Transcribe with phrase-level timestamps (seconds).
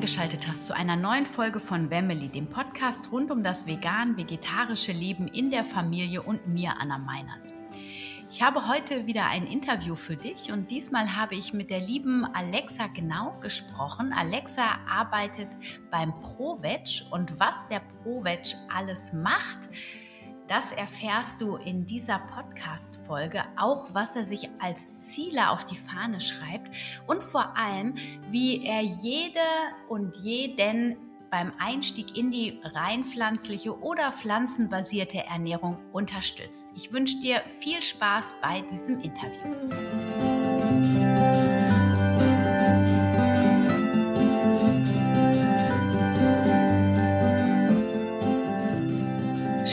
[0.00, 5.28] eingeschaltet hast zu einer neuen Folge von Wemmeli, dem Podcast rund um das vegan-vegetarische Leben
[5.28, 7.52] in der Familie und mir, Anna Meinert.
[8.30, 12.24] Ich habe heute wieder ein Interview für dich und diesmal habe ich mit der lieben
[12.24, 14.14] Alexa Genau gesprochen.
[14.14, 15.48] Alexa arbeitet
[15.90, 19.68] beim ProVeg und was der ProVeg alles macht,
[20.50, 26.20] das erfährst du in dieser Podcast-Folge, auch was er sich als Ziele auf die Fahne
[26.20, 26.74] schreibt
[27.06, 27.94] und vor allem,
[28.30, 29.38] wie er jede
[29.88, 30.96] und jeden
[31.30, 36.66] beim Einstieg in die rein pflanzliche oder pflanzenbasierte Ernährung unterstützt.
[36.74, 40.39] Ich wünsche dir viel Spaß bei diesem Interview.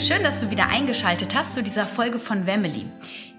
[0.08, 2.86] Schön, dass du wieder eingeschaltet hast zu dieser Folge von Wemily.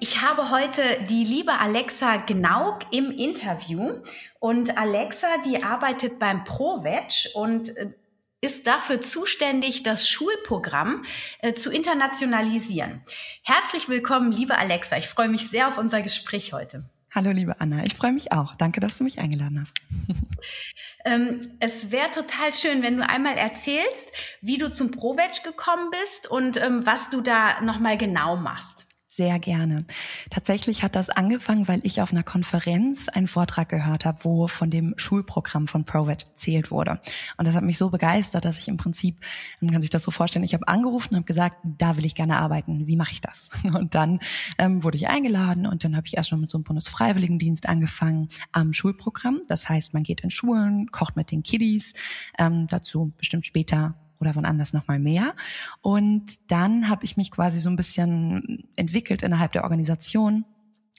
[0.00, 4.02] Ich habe heute die liebe Alexa Gnauk im Interview
[4.38, 7.94] und Alexa, die arbeitet beim ProVeg und äh,
[8.42, 11.06] ist dafür zuständig, das Schulprogramm
[11.38, 13.00] äh, zu internationalisieren.
[13.42, 14.98] Herzlich willkommen, liebe Alexa.
[14.98, 16.84] Ich freue mich sehr auf unser Gespräch heute.
[17.14, 17.82] Hallo, liebe Anna.
[17.86, 18.54] Ich freue mich auch.
[18.56, 19.80] Danke, dass du mich eingeladen hast.
[21.08, 26.30] Ähm, es wäre total schön, wenn du einmal erzählst, wie du zum ProVeg gekommen bist
[26.30, 28.87] und ähm, was du da nochmal genau machst.
[29.18, 29.84] Sehr gerne.
[30.30, 34.70] Tatsächlich hat das angefangen, weil ich auf einer Konferenz einen Vortrag gehört habe, wo von
[34.70, 37.00] dem Schulprogramm von ProVet erzählt wurde.
[37.36, 39.18] Und das hat mich so begeistert, dass ich im Prinzip,
[39.60, 42.14] man kann sich das so vorstellen, ich habe angerufen und habe gesagt, da will ich
[42.14, 42.86] gerne arbeiten.
[42.86, 43.50] Wie mache ich das?
[43.74, 44.20] Und dann
[44.56, 48.72] ähm, wurde ich eingeladen und dann habe ich erstmal mit so einem Bundesfreiwilligendienst angefangen am
[48.72, 49.40] Schulprogramm.
[49.48, 51.94] Das heißt, man geht in Schulen, kocht mit den Kiddies.
[52.38, 55.34] Ähm, dazu bestimmt später oder wann anders nochmal mehr.
[55.80, 60.44] Und dann habe ich mich quasi so ein bisschen entwickelt innerhalb der Organisation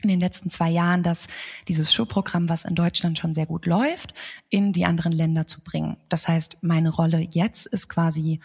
[0.02, 1.28] in den letzten zwei Jahren, dass
[1.68, 4.14] dieses Showprogramm, was in Deutschland schon sehr gut läuft,
[4.50, 5.98] in die anderen Länder zu bringen.
[6.08, 8.40] Das heißt, meine Rolle jetzt ist quasi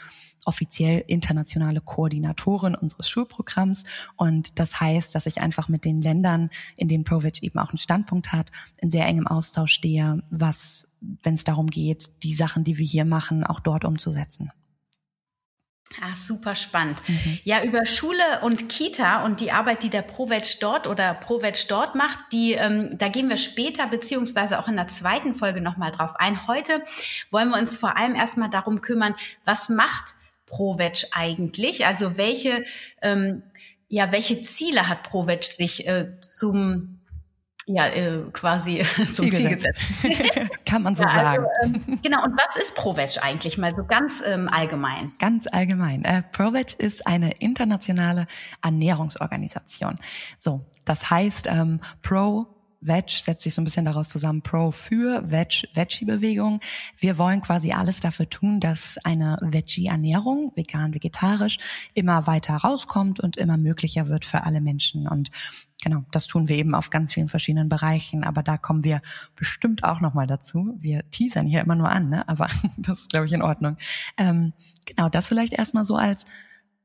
[0.46, 3.84] offiziell internationale Koordinatorin unseres Schulprogramms.
[4.16, 7.78] Und das heißt, dass ich einfach mit den Ländern, in denen ProVeg eben auch einen
[7.78, 12.78] Standpunkt hat, in sehr engem Austausch stehe, was, wenn es darum geht, die Sachen, die
[12.78, 14.50] wir hier machen, auch dort umzusetzen.
[16.00, 16.98] Ah, super spannend.
[17.08, 17.38] Mhm.
[17.44, 21.94] Ja, über Schule und Kita und die Arbeit, die der ProVeg dort oder ProVeg dort
[21.94, 26.16] macht, die, ähm, da gehen wir später beziehungsweise auch in der zweiten Folge nochmal drauf
[26.16, 26.48] ein.
[26.48, 26.82] Heute
[27.30, 29.14] wollen wir uns vor allem erstmal darum kümmern,
[29.44, 30.14] was macht
[30.46, 31.86] ProVeg eigentlich?
[31.86, 32.64] Also welche,
[33.00, 33.42] ähm,
[33.88, 36.98] ja, welche Ziele hat ProVeg sich äh, zum
[37.66, 39.78] ja, äh, quasi zum Ziel gesetzt.
[40.66, 41.84] Kann man so ja, also, sagen.
[41.86, 45.12] Ähm, genau, und was ist ProVeg eigentlich mal so ganz ähm, allgemein?
[45.18, 46.04] Ganz allgemein.
[46.04, 48.26] Äh, ProVeg ist eine internationale
[48.62, 49.96] Ernährungsorganisation.
[50.38, 52.46] So, das heißt, ähm, Pro
[52.84, 56.60] Veg setzt sich so ein bisschen daraus zusammen, Pro für Veg, Veggie-Bewegung.
[56.98, 61.56] Wir wollen quasi alles dafür tun, dass eine Veggie-Ernährung, vegan, vegetarisch,
[61.94, 65.08] immer weiter rauskommt und immer möglicher wird für alle Menschen.
[65.08, 65.30] Und
[65.84, 68.24] genau, das tun wir eben auf ganz vielen verschiedenen Bereichen.
[68.24, 69.00] Aber da kommen wir
[69.36, 70.76] bestimmt auch nochmal dazu.
[70.80, 72.28] Wir teasern hier immer nur an, ne?
[72.28, 73.76] aber das ist, glaube ich, in Ordnung.
[74.16, 74.52] Ähm,
[74.86, 76.24] genau, das vielleicht erstmal so als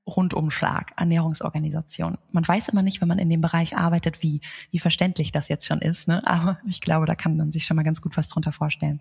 [0.05, 2.17] Rundumschlag, Ernährungsorganisation.
[2.31, 5.65] Man weiß immer nicht, wenn man in dem Bereich arbeitet, wie, wie verständlich das jetzt
[5.65, 6.07] schon ist.
[6.07, 6.25] Ne?
[6.25, 8.99] Aber ich glaube, da kann man sich schon mal ganz gut was drunter vorstellen.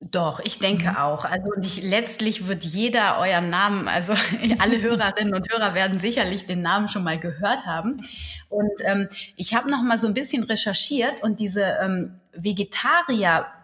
[0.00, 0.96] Doch, ich denke mhm.
[0.96, 1.24] auch.
[1.24, 4.14] Also ich, letztlich wird jeder euren Namen, also
[4.60, 8.06] alle Hörerinnen und Hörer werden sicherlich den Namen schon mal gehört haben.
[8.48, 12.20] Und ähm, ich habe noch mal so ein bisschen recherchiert und diese ähm,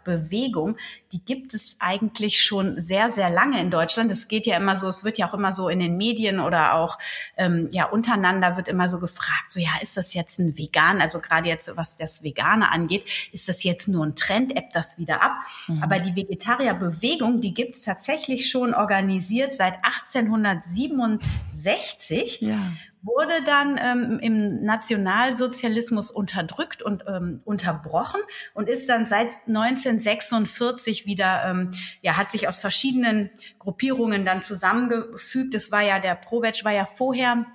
[0.05, 0.77] Vegetarierbewegung,
[1.13, 4.11] die gibt es eigentlich schon sehr, sehr lange in Deutschland.
[4.11, 6.75] Es geht ja immer so, es wird ja auch immer so in den Medien oder
[6.75, 6.99] auch
[7.37, 11.21] ähm, ja untereinander wird immer so gefragt, so ja, ist das jetzt ein Vegan, also
[11.21, 15.23] gerade jetzt was das Vegane angeht, ist das jetzt nur ein Trend, ebbt das wieder
[15.23, 15.33] ab?
[15.69, 15.83] Mhm.
[15.83, 22.41] Aber die Vegetarierbewegung, die gibt es tatsächlich schon organisiert seit 1867.
[22.41, 22.73] Ja
[23.05, 28.21] wurde dann ähm, im Nationalsozialismus unterdrückt und ähm, unterbrochen
[28.55, 29.47] und ist dann seit
[29.95, 31.71] 1946 wieder, ähm,
[32.03, 35.55] ja, hat sich aus verschiedenen Gruppierungen dann zusammengefügt.
[35.55, 37.47] Das war ja, der Provetsch war ja vorher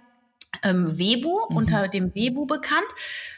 [0.63, 1.55] ähm, Webu, mhm.
[1.55, 2.87] unter dem Webu bekannt.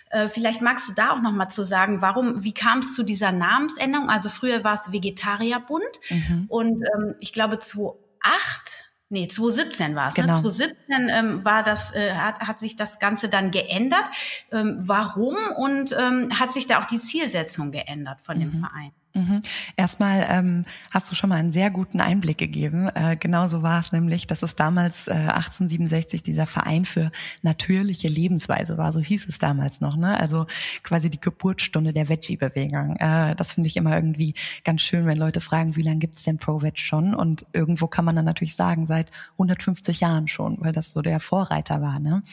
[0.09, 3.03] Äh, vielleicht magst du da auch noch mal zu sagen, warum, wie kam es zu
[3.03, 4.09] dieser Namensänderung?
[4.09, 6.45] Also früher war es Vegetarierbund mhm.
[6.49, 10.15] und ähm, ich glaube 2008 Nee, 2017 war es.
[10.15, 10.27] Genau.
[10.27, 10.41] Ne?
[10.41, 14.05] 2017 ähm, war das, äh, hat, hat sich das Ganze dann geändert.
[14.53, 18.41] Ähm, warum und ähm, hat sich da auch die Zielsetzung geändert von mhm.
[18.41, 18.91] dem Verein?
[19.13, 19.41] Mhm.
[19.75, 22.87] Erstmal ähm, hast du schon mal einen sehr guten Einblick gegeben.
[22.95, 27.11] Äh, genau so war es nämlich, dass es damals äh, 1867 dieser Verein für
[27.41, 29.97] natürliche Lebensweise war, so hieß es damals noch.
[29.97, 30.17] Ne?
[30.17, 30.45] Also
[30.83, 32.95] quasi die Geburtsstunde der Veggie-Bewegung.
[32.97, 36.37] Äh, das finde ich immer irgendwie ganz schön, wenn Leute fragen, wie lange gibt's denn
[36.37, 37.13] Pro-Veg schon?
[37.13, 41.19] Und irgendwo kann man dann natürlich sagen, seit 150 Jahren schon, weil das so der
[41.19, 41.99] Vorreiter war.
[41.99, 42.23] Ne?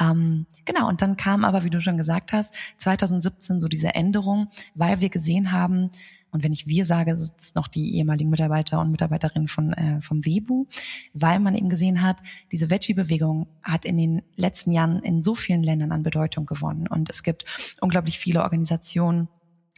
[0.00, 4.48] Ähm, genau, und dann kam aber, wie du schon gesagt hast, 2017 so diese Änderung,
[4.74, 5.90] weil wir gesehen haben,
[6.34, 10.00] und wenn ich wir sage, ist es noch die ehemaligen Mitarbeiter und Mitarbeiterinnen von, äh,
[10.00, 10.66] vom WEBU,
[11.12, 15.62] weil man eben gesehen hat, diese Veggie-Bewegung hat in den letzten Jahren in so vielen
[15.62, 16.88] Ländern an Bedeutung gewonnen.
[16.88, 17.44] Und es gibt
[17.80, 19.28] unglaublich viele Organisationen,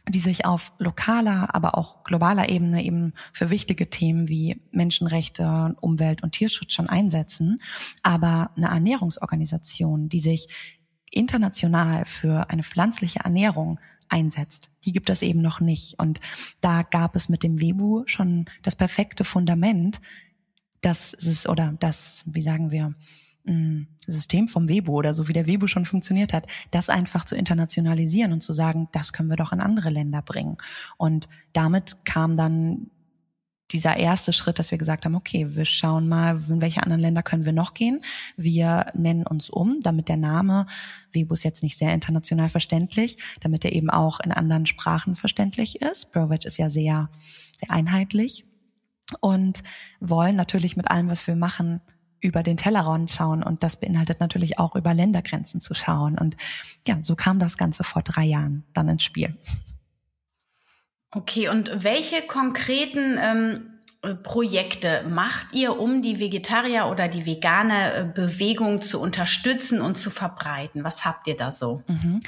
[0.09, 6.23] die sich auf lokaler, aber auch globaler Ebene eben für wichtige Themen wie Menschenrechte, Umwelt
[6.23, 7.61] und Tierschutz schon einsetzen.
[8.01, 10.47] Aber eine Ernährungsorganisation, die sich
[11.11, 14.69] international für eine pflanzliche Ernährung einsetzt.
[14.85, 15.99] Die gibt es eben noch nicht.
[15.99, 16.19] Und
[16.61, 20.01] da gab es mit dem Webu schon das perfekte Fundament,
[20.81, 22.95] dass es, oder das, wie sagen wir,
[23.45, 27.35] mm, System vom Webu oder so wie der Webu schon funktioniert hat, das einfach zu
[27.35, 30.57] internationalisieren und zu sagen, das können wir doch in andere Länder bringen.
[30.97, 32.89] Und damit kam dann
[33.71, 37.23] dieser erste Schritt, dass wir gesagt haben, okay, wir schauen mal, in welche anderen Länder
[37.23, 38.01] können wir noch gehen.
[38.37, 40.67] Wir nennen uns um, damit der Name
[41.11, 46.11] Webus jetzt nicht sehr international verständlich, damit er eben auch in anderen Sprachen verständlich ist.
[46.11, 47.09] Brovec ist ja sehr,
[47.57, 48.45] sehr einheitlich
[49.19, 49.63] und
[49.99, 51.81] wollen natürlich mit allem, was wir machen,
[52.19, 56.17] über den Tellerrand schauen und das beinhaltet natürlich auch über Ländergrenzen zu schauen.
[56.17, 56.35] Und
[56.87, 59.37] ja, so kam das Ganze vor drei Jahren dann ins Spiel.
[61.11, 67.93] Okay, und welche konkreten ähm, äh, Projekte macht ihr, um die Vegetarier oder die vegane
[67.93, 70.83] äh, Bewegung zu unterstützen und zu verbreiten?
[70.83, 71.81] Was habt ihr da so?
[71.87, 72.19] Mhm.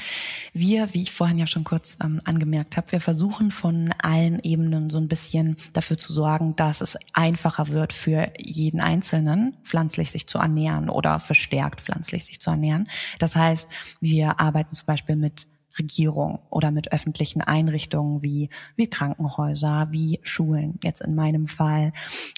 [0.54, 4.90] Wir, wie ich vorhin ja schon kurz ähm, angemerkt habe, wir versuchen von allen Ebenen
[4.90, 10.26] so ein bisschen dafür zu sorgen, dass es einfacher wird für jeden Einzelnen, pflanzlich sich
[10.28, 12.88] zu ernähren oder verstärkt pflanzlich sich zu ernähren.
[13.20, 13.68] Das heißt,
[14.02, 15.48] wir arbeiten zum Beispiel mit
[15.78, 21.94] Regierung oder mit öffentlichen Einrichtungen wie, wie Krankenhäuser, wie Schulen, jetzt in meinem Fall,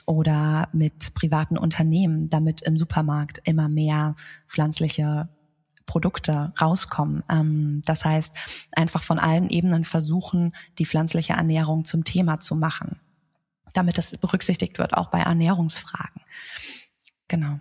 [0.06, 4.16] oder mit privaten Unternehmen, damit im Supermarkt immer mehr
[4.48, 5.30] pflanzliche
[5.86, 7.24] Produkte rauskommen.
[7.30, 8.34] Ähm, das heißt,
[8.72, 13.00] einfach von allen Ebenen versuchen, die pflanzliche Ernährung zum Thema zu machen,
[13.74, 16.22] damit das berücksichtigt wird, auch bei Ernährungsfragen.
[17.28, 17.60] Genau.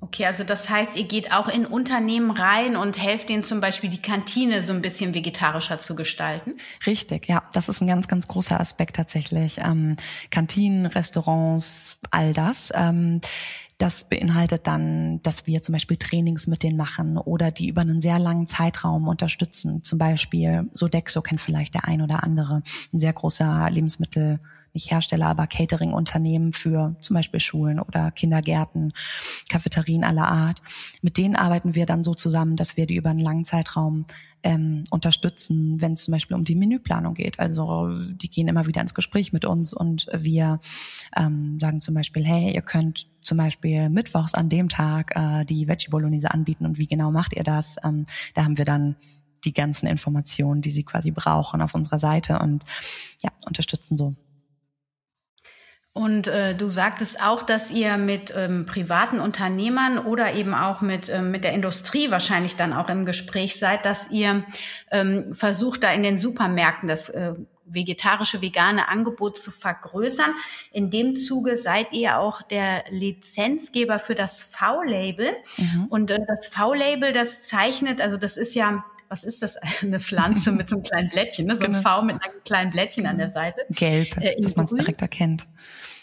[0.00, 3.90] Okay, also das heißt, ihr geht auch in Unternehmen rein und helft denen zum Beispiel
[3.90, 6.54] die Kantine so ein bisschen vegetarischer zu gestalten?
[6.86, 9.58] Richtig, ja, das ist ein ganz, ganz großer Aspekt tatsächlich.
[9.58, 9.96] Ähm,
[10.30, 12.70] Kantinen, Restaurants, all das.
[12.74, 13.22] Ähm,
[13.78, 18.00] das beinhaltet dann, dass wir zum Beispiel Trainings mit denen machen oder die über einen
[18.00, 19.82] sehr langen Zeitraum unterstützen.
[19.82, 24.38] Zum Beispiel Sodexo kennt vielleicht der ein oder andere, ein sehr großer Lebensmittel
[24.74, 28.92] nicht Hersteller, aber Catering-Unternehmen für zum Beispiel Schulen oder Kindergärten,
[29.48, 30.60] Cafeterien aller Art.
[31.00, 34.04] Mit denen arbeiten wir dann so zusammen, dass wir die über einen langen Zeitraum
[34.42, 37.40] ähm, unterstützen, wenn es zum Beispiel um die Menüplanung geht.
[37.40, 40.60] Also die gehen immer wieder ins Gespräch mit uns und wir
[41.16, 45.66] ähm, sagen zum Beispiel, hey, ihr könnt zum Beispiel mittwochs an dem Tag äh, die
[45.66, 47.76] Veggie Bolognese anbieten und wie genau macht ihr das?
[47.82, 48.04] Ähm,
[48.34, 48.96] da haben wir dann
[49.44, 52.64] die ganzen Informationen, die sie quasi brauchen auf unserer Seite und
[53.22, 54.14] ja, unterstützen so.
[55.96, 61.08] Und äh, du sagtest auch, dass ihr mit ähm, privaten Unternehmern oder eben auch mit,
[61.08, 64.44] ähm, mit der Industrie wahrscheinlich dann auch im Gespräch seid, dass ihr
[64.90, 67.34] ähm, versucht, da in den Supermärkten das äh,
[67.64, 70.32] vegetarische, vegane Angebot zu vergrößern.
[70.72, 75.30] In dem Zuge seid ihr auch der Lizenzgeber für das V-Label.
[75.58, 75.86] Mhm.
[75.90, 79.56] Und äh, das V-Label, das zeichnet, also das ist ja was ist das?
[79.82, 81.56] Eine Pflanze mit so einem kleinen Blättchen, ne?
[81.56, 81.78] so genau.
[81.78, 83.60] ein V mit einem kleinen Blättchen an der Seite.
[83.70, 85.46] Gelb, äh, dass man es direkt erkennt.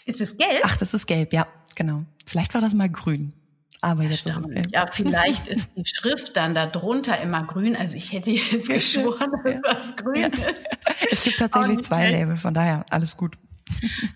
[0.04, 0.62] Ist es gelb?
[0.64, 2.04] Ach, das ist gelb, ja, genau.
[2.26, 3.32] Vielleicht war das mal grün.
[3.80, 4.66] Aber jetzt ist es gelb.
[4.72, 7.76] Ja, vielleicht ist die Schrift dann da drunter immer grün.
[7.76, 10.28] Also ich hätte jetzt geschworen, dass das grün ja.
[10.28, 10.66] ist.
[11.10, 13.36] Es gibt tatsächlich zwei Label, von daher alles gut.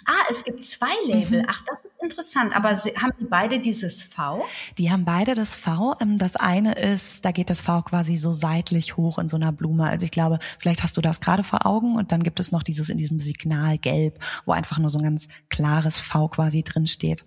[0.07, 1.43] Ah, es gibt zwei Label.
[1.43, 1.47] Mhm.
[1.49, 2.55] Ach, das interessant.
[2.55, 4.45] Aber haben die beide dieses V?
[4.79, 5.95] Die haben beide das V.
[6.00, 9.53] Ähm, das eine ist, da geht das V quasi so seitlich hoch in so einer
[9.53, 9.85] Blume.
[9.85, 12.62] Also ich glaube, vielleicht hast du das gerade vor Augen und dann gibt es noch
[12.62, 16.87] dieses in diesem Signal gelb, wo einfach nur so ein ganz klares V quasi drin
[16.87, 17.25] steht.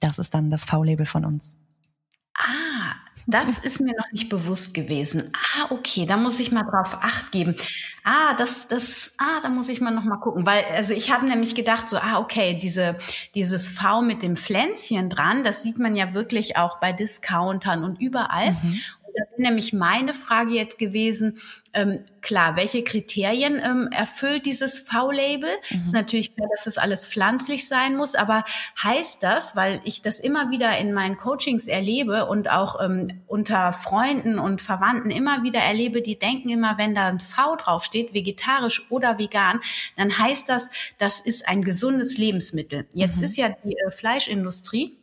[0.00, 1.54] Das ist dann das V-Label von uns.
[3.26, 5.32] Das ist mir noch nicht bewusst gewesen.
[5.34, 7.56] Ah, okay, da muss ich mal drauf acht geben.
[8.04, 11.26] Ah, das, das, ah, da muss ich mal noch mal gucken, weil also ich habe
[11.26, 12.96] nämlich gedacht so, ah, okay, diese
[13.34, 18.00] dieses V mit dem Pflänzchen dran, das sieht man ja wirklich auch bei Discountern und
[18.00, 18.52] überall.
[18.52, 18.80] Mhm.
[19.14, 21.38] Da wäre nämlich meine Frage jetzt gewesen,
[21.74, 25.50] ähm, klar, welche Kriterien ähm, erfüllt dieses V-Label?
[25.70, 25.86] Mhm.
[25.86, 28.44] Ist natürlich klar, dass das alles pflanzlich sein muss, aber
[28.82, 33.72] heißt das, weil ich das immer wieder in meinen Coachings erlebe und auch ähm, unter
[33.72, 38.90] Freunden und Verwandten immer wieder erlebe, die denken immer, wenn da ein V draufsteht, vegetarisch
[38.90, 39.60] oder vegan,
[39.96, 42.86] dann heißt das, das ist ein gesundes Lebensmittel.
[42.92, 43.24] Jetzt mhm.
[43.24, 44.98] ist ja die äh, Fleischindustrie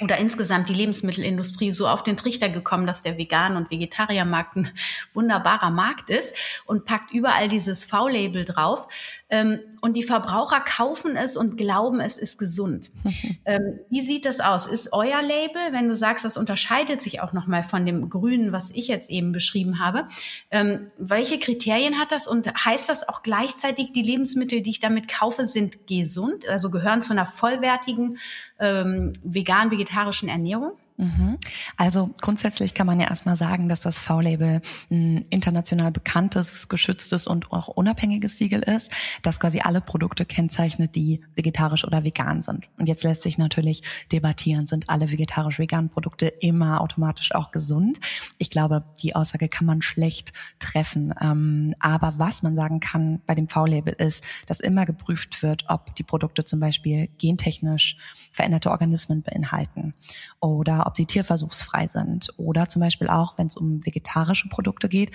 [0.00, 4.72] oder insgesamt die Lebensmittelindustrie so auf den Trichter gekommen, dass der Vegan- und Vegetariermarkt ein
[5.14, 6.34] wunderbarer Markt ist
[6.66, 8.86] und packt überall dieses V-Label drauf.
[9.30, 12.90] Ähm, und die Verbraucher kaufen es und glauben, es ist gesund.
[13.44, 14.66] ähm, wie sieht das aus?
[14.66, 18.70] Ist euer Label, wenn du sagst, das unterscheidet sich auch nochmal von dem Grünen, was
[18.70, 20.08] ich jetzt eben beschrieben habe,
[20.50, 25.08] ähm, welche Kriterien hat das und heißt das auch gleichzeitig, die Lebensmittel, die ich damit
[25.08, 28.18] kaufe, sind gesund, also gehören zu einer vollwertigen
[28.58, 30.72] vegan-vegetarischen Ernährung?
[31.00, 31.38] Mhm.
[31.76, 37.52] Also grundsätzlich kann man ja erstmal sagen, dass das V-Label ein international bekanntes, geschütztes und
[37.52, 38.90] auch unabhängiges Siegel ist,
[39.22, 42.68] das quasi alle Produkte kennzeichnet, die vegetarisch oder vegan sind.
[42.78, 48.00] Und jetzt lässt sich natürlich debattieren, sind alle vegetarisch-veganen Produkte immer automatisch auch gesund?
[48.38, 51.14] Ich glaube, die Aussage kann man schlecht treffen.
[51.20, 55.94] Ähm, aber was man sagen kann bei dem V-Label ist, dass immer geprüft wird, ob
[55.94, 57.96] die Produkte zum Beispiel gentechnisch
[58.32, 59.94] veränderte Organismen beinhalten
[60.40, 65.12] oder ob sie tierversuchsfrei sind oder zum Beispiel auch, wenn es um vegetarische Produkte geht,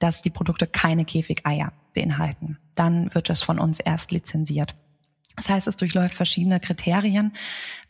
[0.00, 2.58] dass die Produkte keine Käfigeier beinhalten.
[2.74, 4.74] Dann wird es von uns erst lizenziert.
[5.36, 7.32] Das heißt, es durchläuft verschiedene Kriterien.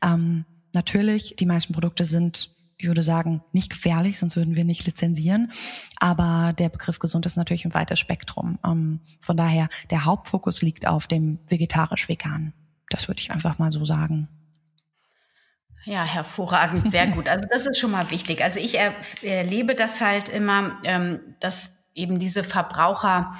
[0.03, 4.85] Ähm, natürlich, die meisten Produkte sind ich würde sagen, nicht gefährlich, sonst würden wir nicht
[4.85, 5.53] lizenzieren.
[5.97, 8.59] Aber der Begriff gesund ist natürlich ein weites Spektrum.
[8.65, 12.53] Ähm, von daher, der Hauptfokus liegt auf dem vegetarisch-vegan.
[12.91, 14.29] Das würde ich einfach mal so sagen.
[15.85, 17.29] Ja, hervorragend, sehr gut.
[17.29, 18.43] Also das ist schon mal wichtig.
[18.43, 23.35] Also ich er, erlebe das halt immer, ähm, dass eben diese Verbraucher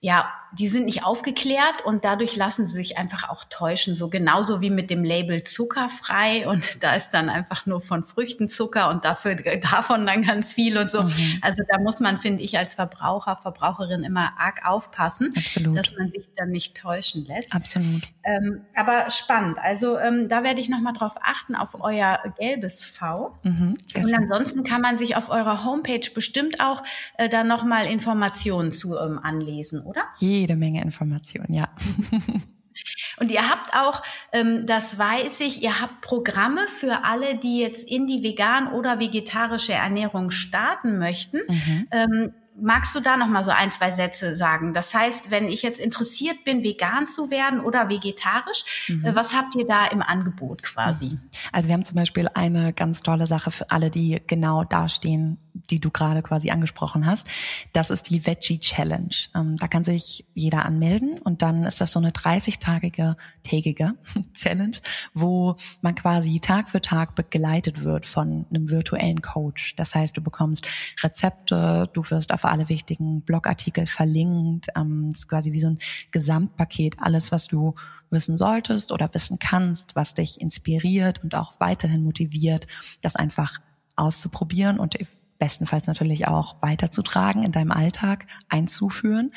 [0.00, 3.94] ja die sind nicht aufgeklärt und dadurch lassen sie sich einfach auch täuschen.
[3.94, 8.48] So genauso wie mit dem Label zuckerfrei und da ist dann einfach nur von Früchten
[8.48, 11.02] Zucker und dafür davon dann ganz viel und so.
[11.02, 11.38] Mhm.
[11.42, 15.78] Also da muss man, finde ich, als Verbraucher, Verbraucherin immer arg aufpassen, Absolut.
[15.78, 17.54] dass man sich dann nicht täuschen lässt.
[17.54, 18.02] Absolut.
[18.24, 19.58] Ähm, aber spannend.
[19.58, 23.36] Also ähm, da werde ich nochmal drauf achten, auf euer gelbes V.
[23.42, 26.82] Mhm, und ansonsten kann man sich auf eurer Homepage bestimmt auch
[27.18, 30.02] äh, da nochmal Informationen zu ähm, anlesen, oder?
[30.18, 31.68] Je jede Menge Informationen, ja.
[33.18, 34.02] Und ihr habt auch,
[34.32, 38.98] ähm, das weiß ich, ihr habt Programme für alle, die jetzt in die vegan oder
[38.98, 41.38] vegetarische Ernährung starten möchten.
[41.48, 41.88] Mhm.
[41.90, 44.72] Ähm, magst du da noch mal so ein, zwei Sätze sagen?
[44.72, 49.04] Das heißt, wenn ich jetzt interessiert bin, vegan zu werden oder vegetarisch, mhm.
[49.04, 51.10] Äh, was habt ihr da im Angebot quasi?
[51.10, 51.20] Mhm.
[51.52, 55.38] Also wir haben zum Beispiel eine ganz tolle Sache für alle, die genau dastehen,
[55.70, 57.26] die du gerade quasi angesprochen hast.
[57.72, 59.14] Das ist die Veggie Challenge.
[59.34, 63.94] Ähm, da kann sich jeder anmelden und dann ist das so eine 30-tagige, tägige
[64.34, 64.76] Challenge,
[65.14, 69.76] wo man quasi Tag für Tag begleitet wird von einem virtuellen Coach.
[69.76, 70.66] Das heißt, du bekommst
[71.02, 74.68] Rezepte, du wirst auf alle wichtigen Blogartikel verlinkt.
[74.76, 75.78] Ähm, ist quasi wie so ein
[76.10, 77.74] Gesamtpaket, alles, was du
[78.10, 82.66] wissen solltest oder wissen kannst, was dich inspiriert und auch weiterhin motiviert,
[83.00, 83.58] das einfach
[83.96, 84.94] auszuprobieren und
[85.38, 89.32] bestenfalls natürlich auch weiterzutragen in deinem Alltag, einzuführen.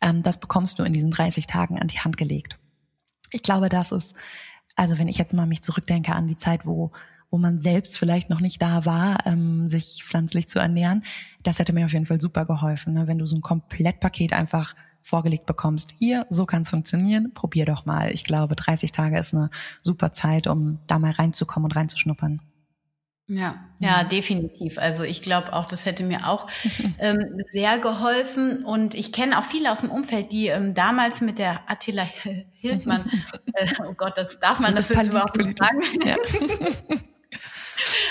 [0.00, 2.58] Ähm, das bekommst du in diesen 30 Tagen an die Hand gelegt.
[3.32, 4.14] Ich glaube, das ist,
[4.74, 6.92] also wenn ich jetzt mal mich zurückdenke an die Zeit, wo
[7.30, 11.02] wo man selbst vielleicht noch nicht da war, ähm, sich pflanzlich zu ernähren,
[11.42, 13.06] das hätte mir auf jeden Fall super geholfen, ne?
[13.08, 15.92] wenn du so ein Komplettpaket einfach vorgelegt bekommst.
[15.98, 18.12] Hier, so kann es funktionieren, probier doch mal.
[18.12, 19.50] Ich glaube, 30 Tage ist eine
[19.82, 22.42] super Zeit, um da mal reinzukommen und reinzuschnuppern.
[23.28, 24.78] Ja, ja, definitiv.
[24.78, 26.46] Also ich glaube auch, das hätte mir auch
[26.98, 28.64] ähm, sehr geholfen.
[28.64, 32.06] Und ich kenne auch viele aus dem Umfeld, die ähm, damals mit der Attila
[32.54, 33.10] Hildmann,
[33.54, 35.80] äh, oh Gott, das darf man das, das überhaupt nicht sagen.
[36.04, 36.16] Ja.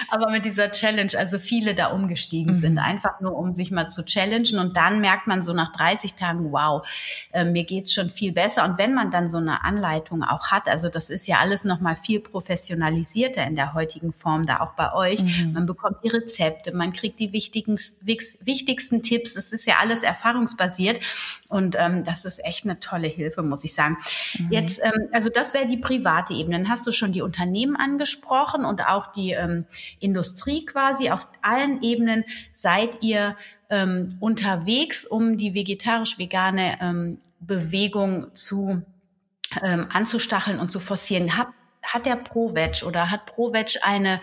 [0.09, 2.57] aber mit dieser Challenge, also viele da umgestiegen mhm.
[2.57, 6.13] sind, einfach nur um sich mal zu challengen und dann merkt man so nach 30
[6.15, 6.87] Tagen, wow,
[7.31, 10.67] äh, mir geht's schon viel besser und wenn man dann so eine Anleitung auch hat,
[10.67, 14.73] also das ist ja alles noch mal viel professionalisierter in der heutigen Form da auch
[14.73, 15.23] bei euch.
[15.23, 15.53] Mhm.
[15.53, 21.01] Man bekommt die Rezepte, man kriegt die wichtigen, wichtigsten Tipps, das ist ja alles erfahrungsbasiert
[21.47, 23.97] und ähm, das ist echt eine tolle Hilfe, muss ich sagen.
[24.37, 24.51] Mhm.
[24.51, 26.57] Jetzt, ähm, also das wäre die private Ebene.
[26.57, 29.65] Dann hast du schon die Unternehmen angesprochen und auch die ähm,
[29.99, 31.09] Industrie quasi.
[31.09, 32.23] Auf allen Ebenen
[32.53, 33.35] seid ihr
[33.69, 38.83] ähm, unterwegs, um die vegetarisch-vegane ähm, Bewegung zu
[39.63, 41.37] ähm, anzustacheln und zu forcieren.
[41.37, 44.19] Hab, hat der ProVeg oder hat ProVeg eine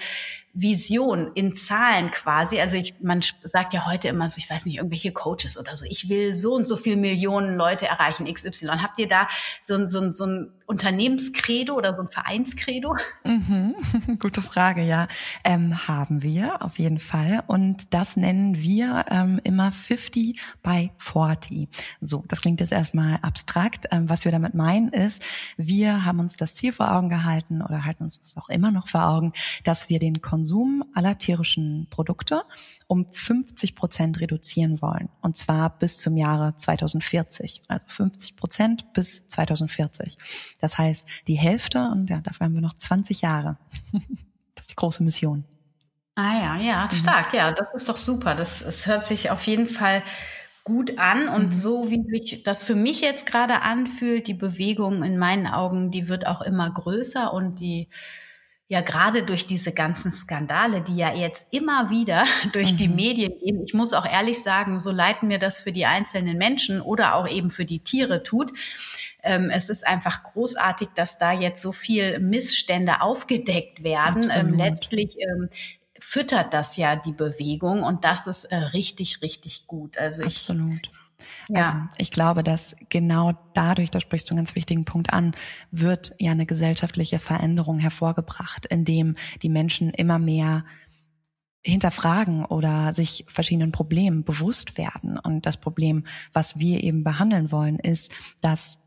[0.54, 2.61] Vision in Zahlen quasi.
[2.61, 3.21] Also ich, man
[3.52, 6.54] sagt ja heute immer so, ich weiß nicht, irgendwelche Coaches oder so, ich will so
[6.54, 8.68] und so viel Millionen Leute erreichen, XY.
[8.82, 9.28] Habt ihr da
[9.62, 12.97] so, so, so ein Unternehmenskredo oder so ein Vereinskredo?
[13.25, 13.75] Mhm.
[14.21, 15.09] Gute Frage, ja.
[15.42, 17.42] Ähm, haben wir auf jeden Fall.
[17.47, 21.68] Und das nennen wir ähm, immer 50 by 40.
[22.00, 23.87] So, das klingt jetzt erstmal abstrakt.
[23.90, 25.25] Ähm, was wir damit meinen ist,
[25.56, 28.88] wir haben uns das Ziel vor Augen gehalten oder halten uns das auch immer noch
[28.88, 29.32] vor Augen,
[29.64, 30.41] dass wir den Konsum
[30.94, 32.42] aller tierischen Produkte
[32.87, 35.08] um 50 Prozent reduzieren wollen.
[35.20, 37.62] Und zwar bis zum Jahre 2040.
[37.68, 40.18] Also 50 Prozent bis 2040.
[40.61, 43.58] Das heißt, die Hälfte und ja, dafür haben wir noch 20 Jahre.
[44.54, 45.44] das ist die große Mission.
[46.14, 46.90] Ah ja, ja, mhm.
[46.90, 47.32] stark.
[47.32, 48.34] Ja, das ist doch super.
[48.34, 50.02] Das, es hört sich auf jeden Fall
[50.64, 51.52] gut an und mhm.
[51.52, 56.08] so wie sich das für mich jetzt gerade anfühlt, die Bewegung in meinen Augen, die
[56.08, 57.88] wird auch immer größer und die
[58.72, 62.24] ja gerade durch diese ganzen Skandale, die ja jetzt immer wieder
[62.54, 62.76] durch mhm.
[62.78, 63.62] die Medien gehen.
[63.66, 67.28] Ich muss auch ehrlich sagen, so leiten mir das für die einzelnen Menschen oder auch
[67.28, 68.50] eben für die Tiere tut.
[69.22, 74.26] Ähm, es ist einfach großartig, dass da jetzt so viel Missstände aufgedeckt werden.
[74.34, 75.50] Ähm, letztlich ähm,
[76.00, 79.98] füttert das ja die Bewegung und das ist äh, richtig, richtig gut.
[79.98, 80.90] Also ich, Absolut.
[81.48, 81.64] Ja.
[81.64, 85.32] Also ich glaube, dass genau dadurch, da sprichst du einen ganz wichtigen Punkt an,
[85.70, 90.64] wird ja eine gesellschaftliche Veränderung hervorgebracht, indem die Menschen immer mehr
[91.64, 95.18] hinterfragen oder sich verschiedenen Problemen bewusst werden.
[95.18, 98.81] Und das Problem, was wir eben behandeln wollen, ist, dass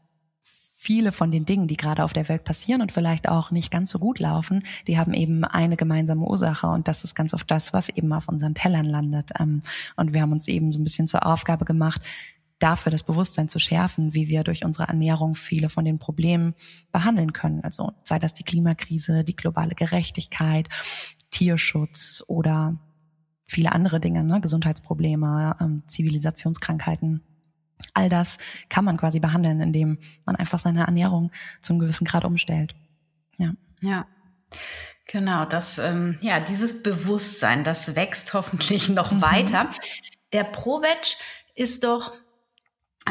[0.85, 3.89] viele von den Dingen, die gerade auf der Welt passieren und vielleicht auch nicht ganz
[3.89, 7.73] so gut laufen, die haben eben eine gemeinsame Ursache und das ist ganz oft das,
[7.73, 9.31] was eben auf unseren Tellern landet.
[9.39, 9.61] Ähm,
[9.95, 12.01] und wir haben uns eben so ein bisschen zur Aufgabe gemacht,
[12.59, 16.53] dafür das Bewusstsein zu schärfen, wie wir durch unsere Ernährung viele von den Problemen
[16.91, 17.61] behandeln können.
[17.63, 20.69] Also sei das die Klimakrise, die globale Gerechtigkeit,
[21.31, 22.77] Tierschutz oder
[23.47, 24.39] viele andere Dinge, ne?
[24.39, 27.23] Gesundheitsprobleme, ähm, Zivilisationskrankheiten.
[27.93, 28.37] All das
[28.69, 32.75] kann man quasi behandeln, indem man einfach seine Ernährung zu einem gewissen Grad umstellt.
[33.37, 33.51] Ja.
[33.81, 34.05] Ja.
[35.07, 39.21] Genau, das, ähm, ja, dieses Bewusstsein, das wächst hoffentlich noch mhm.
[39.21, 39.69] weiter.
[40.33, 41.17] Der ProVeg
[41.55, 42.13] ist doch,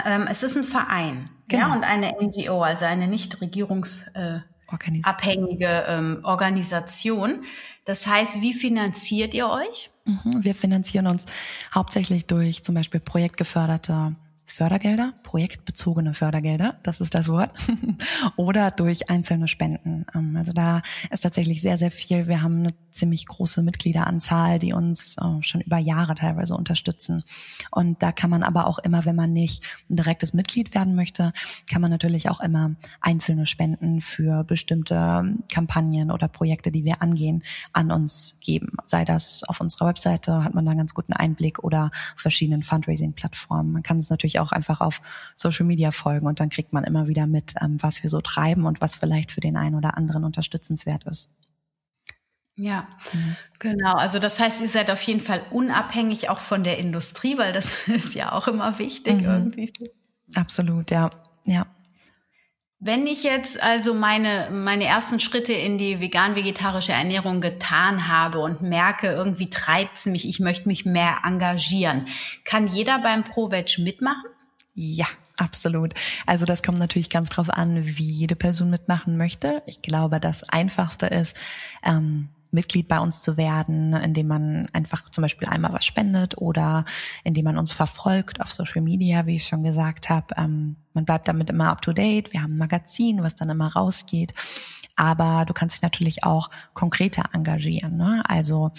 [0.04, 1.68] ähm, es ist ein Verein, genau.
[1.68, 7.44] ja, und eine NGO, also eine nicht regierungsabhängige äh, ähm, Organisation.
[7.84, 9.90] Das heißt, wie finanziert ihr euch?
[10.04, 11.26] Mhm, wir finanzieren uns
[11.74, 17.52] hauptsächlich durch zum Beispiel projektgeförderte Fördergelder, projektbezogene Fördergelder, das ist das Wort,
[18.36, 20.04] oder durch einzelne Spenden.
[20.14, 22.28] Ähm, also da ist tatsächlich sehr, sehr viel.
[22.28, 27.24] Wir haben eine ziemlich große Mitgliederanzahl, die uns äh, schon über Jahre teilweise unterstützen.
[27.70, 31.32] Und da kann man aber auch immer, wenn man nicht ein direktes Mitglied werden möchte,
[31.68, 37.42] kann man natürlich auch immer einzelne Spenden für bestimmte Kampagnen oder Projekte, die wir angehen,
[37.72, 38.76] an uns geben.
[38.86, 43.72] Sei das auf unserer Webseite, hat man da einen ganz guten Einblick oder verschiedenen Fundraising-Plattformen.
[43.72, 45.00] Man kann es natürlich natürlich auch einfach auf
[45.34, 48.66] Social Media folgen und dann kriegt man immer wieder mit, ähm, was wir so treiben
[48.66, 51.30] und was vielleicht für den einen oder anderen unterstützenswert ist.
[52.56, 53.36] Ja, mhm.
[53.58, 53.94] genau.
[53.94, 57.88] Also das heißt, ihr seid auf jeden Fall unabhängig auch von der Industrie, weil das
[57.88, 59.24] ist ja auch immer wichtig mhm.
[59.24, 59.72] irgendwie.
[60.34, 61.10] Absolut, ja,
[61.44, 61.66] ja.
[62.80, 68.62] Wenn ich jetzt also meine, meine ersten Schritte in die vegan-vegetarische Ernährung getan habe und
[68.62, 72.06] merke, irgendwie treibt es mich, ich möchte mich mehr engagieren,
[72.44, 74.28] kann jeder beim ProVeg mitmachen?
[74.74, 75.06] Ja,
[75.36, 75.94] absolut.
[76.26, 79.62] Also das kommt natürlich ganz drauf an, wie jede Person mitmachen möchte.
[79.66, 81.38] Ich glaube, das Einfachste ist,
[81.84, 86.84] ähm, Mitglied bei uns zu werden, indem man einfach zum Beispiel einmal was spendet oder
[87.24, 90.34] indem man uns verfolgt auf Social Media, wie ich schon gesagt habe.
[90.36, 92.32] Ähm, man bleibt damit immer up to date.
[92.32, 94.32] Wir haben ein Magazin, was dann immer rausgeht.
[94.96, 97.96] Aber du kannst dich natürlich auch konkreter engagieren.
[97.96, 98.22] Ne?
[98.26, 98.72] Also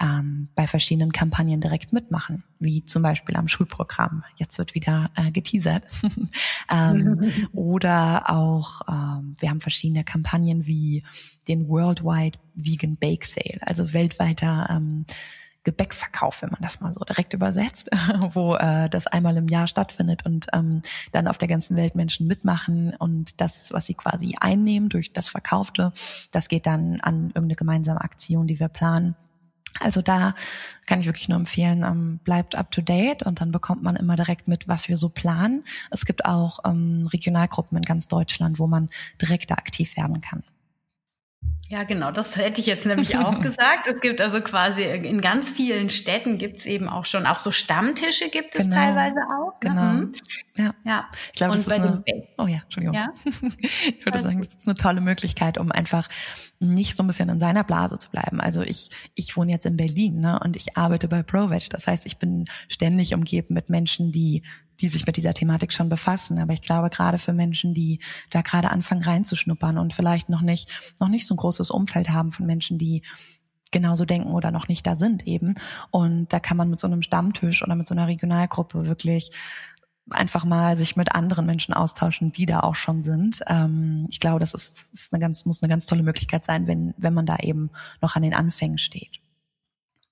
[0.00, 4.24] ähm, bei verschiedenen Kampagnen direkt mitmachen, wie zum Beispiel am Schulprogramm.
[4.36, 5.84] Jetzt wird wieder äh, geteasert.
[6.70, 11.02] ähm, oder auch, ähm, wir haben verschiedene Kampagnen wie
[11.48, 15.06] den Worldwide Vegan Bake Sale, also weltweiter ähm,
[15.66, 17.90] Gebäckverkauf, wenn man das mal so direkt übersetzt,
[18.30, 22.28] wo äh, das einmal im Jahr stattfindet und ähm, dann auf der ganzen Welt Menschen
[22.28, 25.92] mitmachen und das, was sie quasi einnehmen durch das Verkaufte,
[26.30, 29.16] das geht dann an irgendeine gemeinsame Aktion, die wir planen.
[29.80, 30.34] Also da
[30.86, 34.14] kann ich wirklich nur empfehlen, ähm, bleibt up to date und dann bekommt man immer
[34.14, 35.64] direkt mit, was wir so planen.
[35.90, 38.88] Es gibt auch ähm, Regionalgruppen in ganz Deutschland, wo man
[39.20, 40.44] direkt aktiv werden kann.
[41.68, 43.88] Ja, genau, das hätte ich jetzt nämlich auch gesagt.
[43.88, 47.50] Es gibt also quasi in ganz vielen Städten gibt es eben auch schon, auch so
[47.50, 49.52] Stammtische gibt es genau, teilweise auch.
[49.54, 49.58] Ne?
[49.60, 49.82] Genau.
[49.82, 50.12] Mhm.
[50.56, 50.74] Ja.
[50.84, 51.08] ja.
[51.32, 52.04] Ich glaube, das ist eine,
[52.38, 52.94] oh ja, Entschuldigung.
[52.94, 53.08] Ja?
[53.58, 56.08] ich würde sagen, das ist eine tolle Möglichkeit, um einfach
[56.60, 58.40] nicht so ein bisschen in seiner Blase zu bleiben.
[58.40, 61.68] Also ich, ich wohne jetzt in Berlin ne, und ich arbeite bei ProVeg.
[61.70, 64.44] Das heißt, ich bin ständig umgeben mit Menschen, die
[64.80, 66.38] die sich mit dieser Thematik schon befassen.
[66.38, 70.94] Aber ich glaube, gerade für Menschen, die da gerade anfangen reinzuschnuppern und vielleicht noch nicht,
[71.00, 73.02] noch nicht so ein großes Umfeld haben von Menschen, die
[73.72, 75.54] genauso denken oder noch nicht da sind eben.
[75.90, 79.30] Und da kann man mit so einem Stammtisch oder mit so einer Regionalgruppe wirklich
[80.10, 83.40] einfach mal sich mit anderen Menschen austauschen, die da auch schon sind.
[83.48, 86.94] Ähm, ich glaube, das ist, ist eine ganz, muss eine ganz tolle Möglichkeit sein, wenn,
[86.96, 89.20] wenn man da eben noch an den Anfängen steht.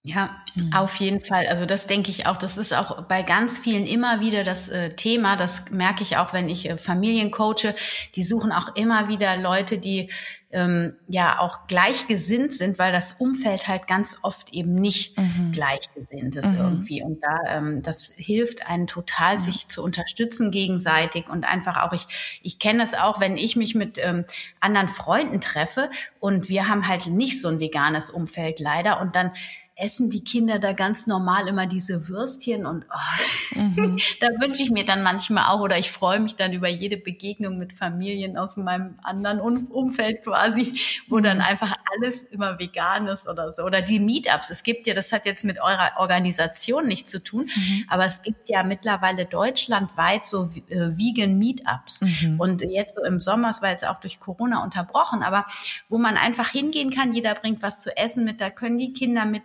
[0.06, 0.70] Ja, mhm.
[0.74, 1.46] auf jeden Fall.
[1.46, 2.36] Also das denke ich auch.
[2.36, 5.34] Das ist auch bei ganz vielen immer wieder das äh, Thema.
[5.36, 7.74] Das merke ich auch, wenn ich äh, Familien coache.
[8.14, 10.10] Die suchen auch immer wieder Leute, die
[10.52, 15.52] ähm, ja auch gleichgesinnt sind, weil das Umfeld halt ganz oft eben nicht mhm.
[15.52, 16.58] gleichgesinnt ist mhm.
[16.58, 17.02] irgendwie.
[17.02, 22.06] Und da ähm, das hilft einen total, sich zu unterstützen gegenseitig und einfach auch ich
[22.42, 24.26] ich kenne das auch, wenn ich mich mit ähm,
[24.60, 25.88] anderen Freunden treffe
[26.20, 29.32] und wir haben halt nicht so ein veganes Umfeld leider und dann
[29.76, 33.98] essen die Kinder da ganz normal immer diese Würstchen und oh, mhm.
[34.20, 37.58] da wünsche ich mir dann manchmal auch oder ich freue mich dann über jede Begegnung
[37.58, 41.22] mit Familien aus meinem anderen Umfeld quasi, wo mhm.
[41.24, 43.62] dann einfach alles immer vegan ist oder so.
[43.62, 44.50] Oder die Meetups.
[44.50, 47.84] Es gibt ja, das hat jetzt mit eurer Organisation nichts zu tun, mhm.
[47.88, 52.02] aber es gibt ja mittlerweile deutschlandweit so äh, Vegan Meetups.
[52.02, 52.38] Mhm.
[52.38, 55.46] Und jetzt so im Sommer, es war jetzt auch durch Corona unterbrochen, aber
[55.88, 59.24] wo man einfach hingehen kann, jeder bringt was zu essen mit, da können die Kinder
[59.24, 59.42] mit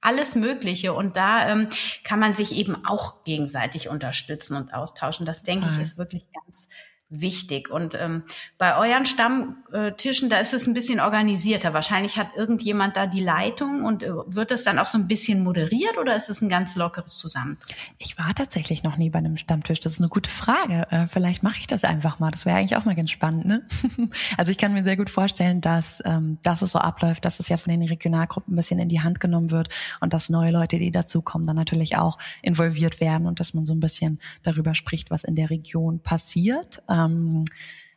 [0.00, 0.92] alles Mögliche.
[0.92, 1.68] Und da ähm,
[2.04, 5.26] kann man sich eben auch gegenseitig unterstützen und austauschen.
[5.26, 5.76] Das denke Total.
[5.76, 6.68] ich ist wirklich ganz
[7.08, 7.70] wichtig.
[7.70, 8.24] Und ähm,
[8.58, 11.72] bei euren Stammtischen, da ist es ein bisschen organisierter.
[11.72, 15.44] Wahrscheinlich hat irgendjemand da die Leitung und äh, wird das dann auch so ein bisschen
[15.44, 17.94] moderiert oder ist es ein ganz lockeres Zusammentreffen?
[17.98, 19.78] Ich war tatsächlich noch nie bei einem Stammtisch.
[19.80, 20.88] Das ist eine gute Frage.
[20.90, 22.32] Äh, vielleicht mache ich das einfach mal.
[22.32, 23.44] Das wäre eigentlich auch mal ganz spannend.
[23.44, 23.62] Ne?
[24.36, 27.48] also ich kann mir sehr gut vorstellen, dass, ähm, dass es so abläuft, dass es
[27.48, 29.68] ja von den Regionalgruppen ein bisschen in die Hand genommen wird
[30.00, 33.74] und dass neue Leute, die dazukommen, dann natürlich auch involviert werden und dass man so
[33.74, 37.44] ein bisschen darüber spricht, was in der Region passiert ähm,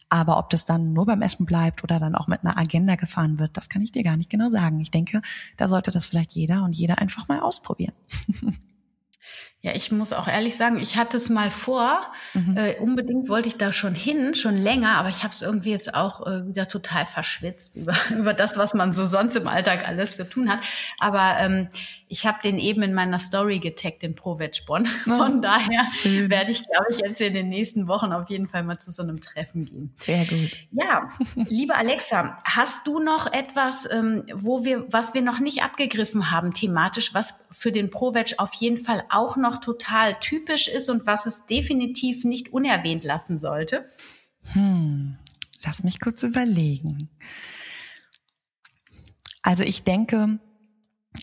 [0.09, 3.38] aber ob das dann nur beim Essen bleibt oder dann auch mit einer Agenda gefahren
[3.38, 4.79] wird, das kann ich dir gar nicht genau sagen.
[4.79, 5.21] Ich denke,
[5.55, 7.93] da sollte das vielleicht jeder und jeder einfach mal ausprobieren.
[9.61, 12.13] Ja, ich muss auch ehrlich sagen, ich hatte es mal vor.
[12.33, 12.55] Mhm.
[12.55, 15.93] Äh, unbedingt wollte ich da schon hin, schon länger, aber ich habe es irgendwie jetzt
[15.93, 20.15] auch äh, wieder total verschwitzt über, über das, was man so sonst im Alltag alles
[20.15, 20.59] zu tun hat.
[20.97, 21.67] Aber ähm,
[22.07, 24.85] ich habe den eben in meiner Story getaggt, den ProVeg Bonn.
[24.85, 26.29] Von oh, daher schön.
[26.29, 29.03] werde ich, glaube ich, jetzt in den nächsten Wochen auf jeden Fall mal zu so
[29.03, 29.91] einem Treffen gehen.
[29.95, 30.51] Sehr gut.
[30.71, 36.31] Ja, liebe Alexa, hast du noch etwas, ähm, wo wir, was wir noch nicht abgegriffen
[36.31, 41.05] haben thematisch, was für den ProVeg auf jeden Fall auch noch total typisch ist und
[41.05, 43.89] was es definitiv nicht unerwähnt lassen sollte?
[44.53, 45.17] Hm,
[45.65, 47.09] lass mich kurz überlegen.
[49.41, 50.39] Also ich denke,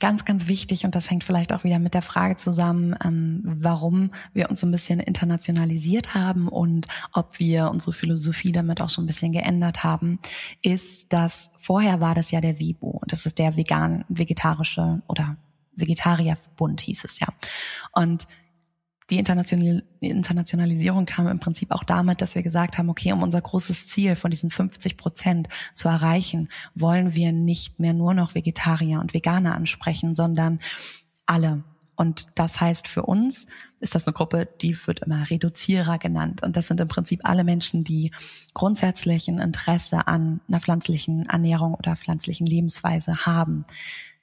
[0.01, 4.11] ganz, ganz wichtig, und das hängt vielleicht auch wieder mit der Frage zusammen, ähm, warum
[4.33, 9.01] wir uns so ein bisschen internationalisiert haben und ob wir unsere Philosophie damit auch so
[9.01, 10.19] ein bisschen geändert haben,
[10.62, 15.37] ist, dass vorher war das ja der WIBO, das ist der vegan, vegetarische oder
[15.77, 17.29] Vegetarierbund hieß es ja.
[17.93, 18.27] Und
[19.11, 23.87] die Internationalisierung kam im Prinzip auch damit, dass wir gesagt haben, okay, um unser großes
[23.87, 29.15] Ziel von diesen 50 Prozent zu erreichen, wollen wir nicht mehr nur noch Vegetarier und
[29.15, 30.59] Veganer ansprechen, sondern
[31.25, 31.62] alle.
[31.95, 33.47] Und das heißt für uns
[33.81, 36.43] ist das eine Gruppe, die wird immer Reduzierer genannt.
[36.43, 38.11] Und das sind im Prinzip alle Menschen, die
[38.55, 43.65] grundsätzlich ein Interesse an einer pflanzlichen Ernährung oder pflanzlichen Lebensweise haben.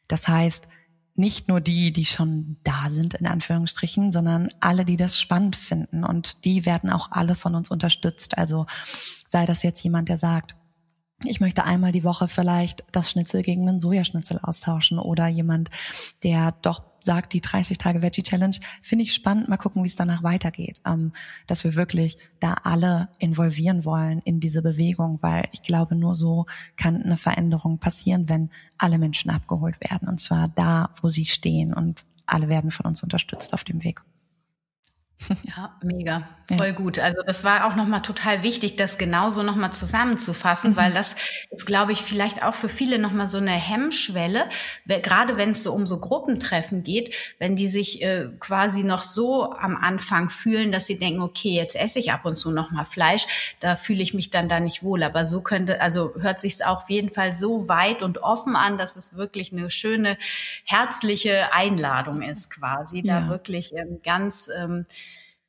[0.07, 0.67] Das heißt,
[1.15, 6.03] nicht nur die, die schon da sind, in Anführungsstrichen, sondern alle, die das spannend finden.
[6.03, 8.37] Und die werden auch alle von uns unterstützt.
[8.37, 8.65] Also
[9.29, 10.55] sei das jetzt jemand, der sagt,
[11.25, 15.69] ich möchte einmal die Woche vielleicht das Schnitzel gegen einen Sojaschnitzel austauschen oder jemand,
[16.23, 19.49] der doch sagt, die 30 Tage Veggie Challenge finde ich spannend.
[19.49, 20.81] Mal gucken, wie es danach weitergeht.
[20.85, 21.11] Ähm,
[21.47, 26.45] dass wir wirklich da alle involvieren wollen in diese Bewegung, weil ich glaube, nur so
[26.77, 30.07] kann eine Veränderung passieren, wenn alle Menschen abgeholt werden.
[30.07, 34.01] Und zwar da, wo sie stehen und alle werden von uns unterstützt auf dem Weg.
[35.55, 36.27] Ja, mega.
[36.57, 36.71] Voll ja.
[36.73, 36.99] gut.
[36.99, 40.77] Also das war auch nochmal total wichtig, das genauso nochmal zusammenzufassen, mhm.
[40.77, 41.15] weil das
[41.51, 44.49] ist, glaube ich, vielleicht auch für viele nochmal so eine Hemmschwelle,
[44.85, 49.53] gerade wenn es so um so Gruppentreffen geht, wenn die sich äh, quasi noch so
[49.53, 53.55] am Anfang fühlen, dass sie denken, okay, jetzt esse ich ab und zu nochmal Fleisch,
[53.59, 55.03] da fühle ich mich dann da nicht wohl.
[55.03, 58.77] Aber so könnte, also hört sich auch auf jeden Fall so weit und offen an,
[58.77, 60.17] dass es wirklich eine schöne,
[60.65, 63.21] herzliche Einladung ist quasi, ja.
[63.21, 64.85] da wirklich ähm, ganz ähm,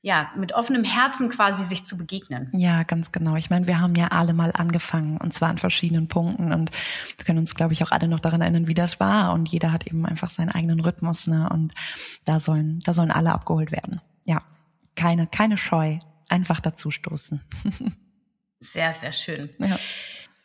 [0.04, 2.50] ja, mit offenem Herzen quasi sich zu begegnen.
[2.52, 3.36] Ja, ganz genau.
[3.36, 6.70] Ich meine, wir haben ja alle mal angefangen und zwar an verschiedenen Punkten und
[7.16, 9.72] wir können uns, glaube ich, auch alle noch daran erinnern, wie das war und jeder
[9.72, 11.48] hat eben einfach seinen eigenen Rhythmus, ne?
[11.48, 11.72] Und
[12.26, 14.02] da sollen, da sollen alle abgeholt werden.
[14.26, 14.42] Ja,
[14.94, 15.96] keine, keine Scheu,
[16.28, 17.40] einfach dazu stoßen.
[18.60, 19.50] Sehr, sehr schön.
[19.58, 19.78] Ja.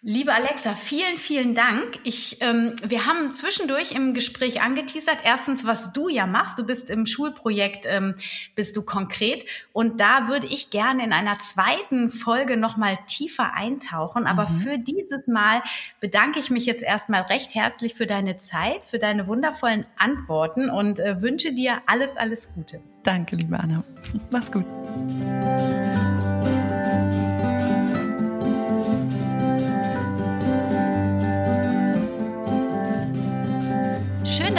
[0.02, 2.00] Liebe Alexa, vielen, vielen Dank.
[2.06, 6.58] Ich, ähm, wir haben zwischendurch im Gespräch angeteasert, erstens, was du ja machst.
[6.58, 8.16] Du bist im Schulprojekt, ähm,
[8.56, 9.44] bist du konkret.
[9.74, 14.26] Und da würde ich gerne in einer zweiten Folge nochmal tiefer eintauchen.
[14.26, 14.60] Aber mhm.
[14.62, 15.62] für dieses Mal
[16.00, 21.02] bedanke ich mich jetzt erstmal recht herzlich für deine Zeit, für deine wundervollen Antworten und
[21.02, 22.80] äh, wünsche dir alles, alles Gute.
[23.04, 23.84] Danke, liebe Anna.
[24.32, 24.66] Mach's gut.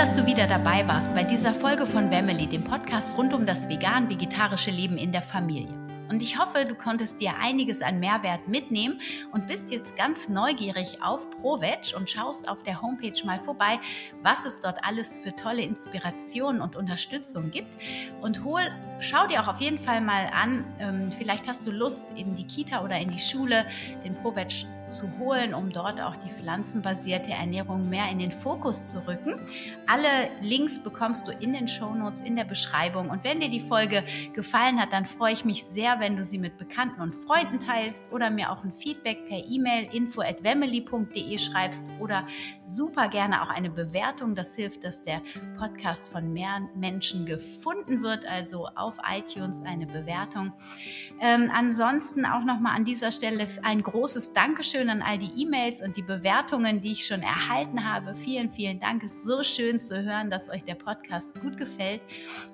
[0.01, 3.69] Dass du wieder dabei warst bei dieser Folge von Family, dem Podcast rund um das
[3.69, 5.75] vegan-vegetarische Leben in der Familie.
[6.09, 8.99] Und ich hoffe, du konntest dir einiges an Mehrwert mitnehmen
[9.33, 13.79] und bist jetzt ganz neugierig auf ProVeg und schaust auf der Homepage mal vorbei,
[14.23, 17.71] was es dort alles für tolle Inspirationen und Unterstützung gibt.
[18.23, 18.63] Und hol,
[19.01, 22.47] schau dir auch auf jeden Fall mal an, ähm, vielleicht hast du Lust, in die
[22.47, 23.67] Kita oder in die Schule
[24.03, 29.07] den ProVeg zu holen, um dort auch die pflanzenbasierte Ernährung mehr in den Fokus zu
[29.07, 29.41] rücken.
[29.87, 33.11] Alle Links bekommst du in den Shownotes, in der Beschreibung.
[33.11, 36.39] Und wenn dir die Folge gefallen hat, dann freue ich mich sehr, wenn du sie
[36.39, 40.39] mit Bekannten und Freunden teilst oder mir auch ein Feedback per E-Mail info at
[41.41, 42.27] schreibst oder
[42.67, 44.35] super gerne auch eine Bewertung.
[44.35, 45.23] Das hilft, dass der
[45.59, 50.53] Podcast von mehr Menschen gefunden wird, also auf iTunes eine Bewertung.
[51.21, 55.83] Ähm, ansonsten auch nochmal an dieser Stelle ein großes Dankeschön schön an all die E-Mails
[55.83, 58.15] und die Bewertungen, die ich schon erhalten habe.
[58.15, 59.03] Vielen, vielen Dank.
[59.03, 62.01] Es ist so schön zu hören, dass euch der Podcast gut gefällt.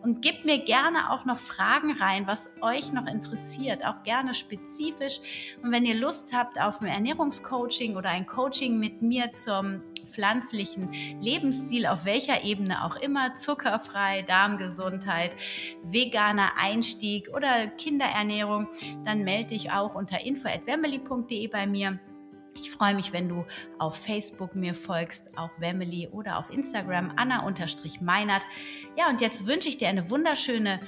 [0.02, 5.20] Und gebt mir gerne auch noch Fragen rein, was euch noch interessiert, auch gerne spezifisch.
[5.62, 10.90] Und wenn ihr Lust habt auf ein Ernährungscoaching oder ein Coaching mit mir zum pflanzlichen
[11.20, 15.30] Lebensstil, auf welcher Ebene auch immer, zuckerfrei, Darmgesundheit,
[15.84, 18.66] veganer Einstieg oder Kinderernährung,
[19.04, 22.00] dann melde dich auch unter info@wemily.de bei mir.
[22.58, 23.44] Ich freue mich, wenn du
[23.78, 28.42] auf Facebook mir folgst, auf Wemily oder auf Instagram Anna-Meinert.
[28.96, 30.80] Ja, und jetzt wünsche ich dir eine wunderschöne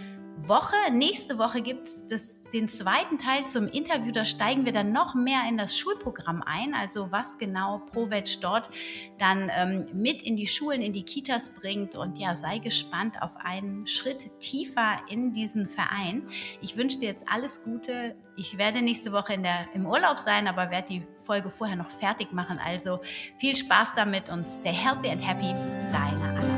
[0.46, 0.76] Woche.
[0.90, 4.12] Nächste Woche gibt es den zweiten Teil zum Interview.
[4.12, 8.70] Da steigen wir dann noch mehr in das Schulprogramm ein, also was genau ProVeg dort
[9.18, 11.94] dann ähm, mit in die Schulen, in die Kitas bringt.
[11.94, 16.26] Und ja, sei gespannt auf einen Schritt tiefer in diesen Verein.
[16.60, 18.16] Ich wünsche dir jetzt alles Gute.
[18.36, 21.90] Ich werde nächste Woche in der, im Urlaub sein, aber werde die Folge vorher noch
[21.90, 22.58] fertig machen.
[22.58, 23.00] Also
[23.38, 25.52] viel Spaß damit und stay healthy and happy.
[25.92, 26.57] Deine